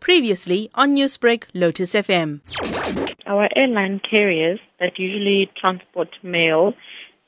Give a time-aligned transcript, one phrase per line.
[0.00, 2.40] Previously on Newsbreak, Lotus FM.
[3.26, 6.74] Our airline carriers that usually transport mail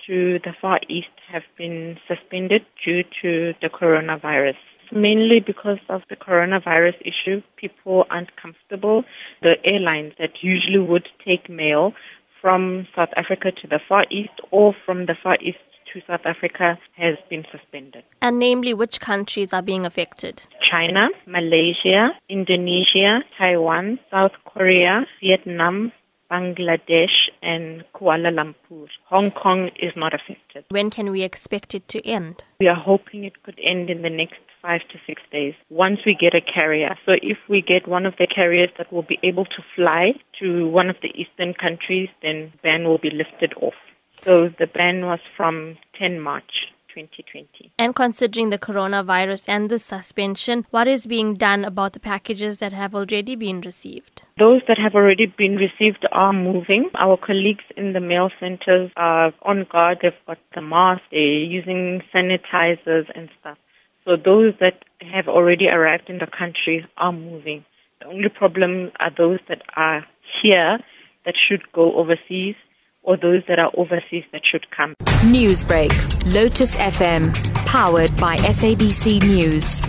[0.06, 4.56] to the Far East have been suspended due to the coronavirus.
[4.90, 9.04] Mainly because of the coronavirus issue, people aren't comfortable.
[9.40, 11.92] The airlines that usually would take mail
[12.40, 15.58] from South Africa to the Far East or from the Far East
[15.92, 18.04] to South Africa has been suspended.
[18.20, 20.42] And namely, which countries are being affected?
[20.68, 25.92] China, Malaysia, Indonesia, Taiwan, South Korea, Vietnam,
[26.30, 28.88] Bangladesh, and Kuala Lumpur.
[29.04, 30.64] Hong Kong is not affected.
[30.70, 32.42] When can we expect it to end?
[32.60, 36.16] We are hoping it could end in the next five to six days once we
[36.18, 36.96] get a carrier.
[37.04, 40.68] So if we get one of the carriers that will be able to fly to
[40.68, 43.74] one of the eastern countries, then ban will be lifted off.
[44.22, 46.68] So the ban was from 10 March.
[46.94, 47.72] 2020.
[47.78, 52.72] And considering the coronavirus and the suspension, what is being done about the packages that
[52.72, 54.22] have already been received?
[54.38, 56.90] Those that have already been received are moving.
[56.94, 59.98] Our colleagues in the mail centers are on guard.
[60.02, 63.58] They've got the masks, they're using sanitizers and stuff.
[64.04, 67.64] So those that have already arrived in the country are moving.
[68.00, 70.04] The only problem are those that are
[70.42, 70.78] here
[71.24, 72.56] that should go overseas
[73.02, 74.94] or those that are overseas that should come.
[75.22, 75.92] Newsbreak,
[76.32, 77.32] Lotus FM,
[77.66, 79.80] powered by SABC News.